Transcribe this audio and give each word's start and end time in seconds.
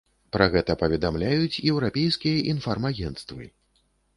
Пра 0.35 0.45
гэта 0.53 0.75
паведамляюць 0.83 1.61
еўрапейскія 1.73 2.41
інфармагенцтвы. 2.55 3.43